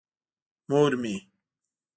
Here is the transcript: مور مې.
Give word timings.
مور 0.69 0.91
مې. 1.01 1.15